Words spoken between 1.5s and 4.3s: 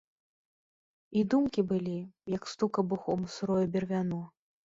былі, як стук абухом у сырое бервяно.